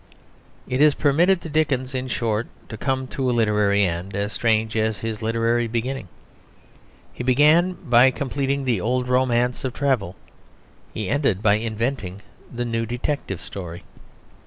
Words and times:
It 0.67 0.81
is 0.81 0.95
permitted 0.95 1.41
to 1.41 1.49
Dickens, 1.49 1.93
in 1.93 2.07
short, 2.07 2.47
to 2.69 2.75
come 2.75 3.05
to 3.09 3.29
a 3.29 3.31
literary 3.31 3.85
end 3.85 4.15
as 4.15 4.33
strange 4.33 4.75
as 4.75 4.97
his 4.97 5.21
literary 5.21 5.67
beginning. 5.67 6.07
He 7.13 7.23
began 7.23 7.73
by 7.73 8.09
completing 8.09 8.65
the 8.65 8.81
old 8.81 9.07
romance 9.07 9.63
of 9.63 9.73
travel. 9.75 10.15
He 10.91 11.07
ended 11.07 11.43
by 11.43 11.57
inventing 11.57 12.23
the 12.51 12.65
new 12.65 12.87
detective 12.87 13.43
story. 13.43 13.83